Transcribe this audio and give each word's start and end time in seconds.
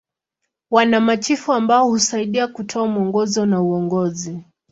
Wana 0.71 0.99
machifu 0.99 1.53
ambao 1.53 1.89
husaidia 1.89 2.47
kutoa 2.47 2.87
mwongozo 2.87 3.45
na 3.45 3.61
uongozi. 3.61 4.43